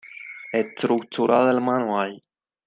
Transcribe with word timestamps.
Estructura 0.59 1.43
del 1.49 1.61
Manual 1.67 2.19